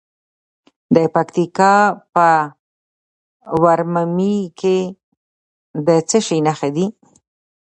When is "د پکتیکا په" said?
0.95-2.27